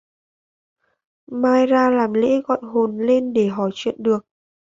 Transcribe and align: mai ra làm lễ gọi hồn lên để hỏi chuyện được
mai 1.27 1.65
ra 1.65 1.89
làm 1.89 2.13
lễ 2.13 2.41
gọi 2.45 2.59
hồn 2.61 2.97
lên 2.97 3.33
để 3.33 3.47
hỏi 3.47 3.71
chuyện 3.73 3.95
được 4.03 4.25